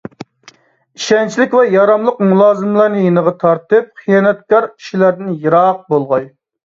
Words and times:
ئىشەنچلىك 0.99 1.51
ۋە 1.57 1.65
ياراملىق 1.75 2.23
مۇلازىملارنى 2.31 3.03
يېنىغا 3.03 3.35
تارتىپ، 3.45 4.03
خىيانەتكار 4.03 4.67
كىشىلەردىن 4.73 5.31
يىراق 5.45 5.85
بولغاي. 5.93 6.27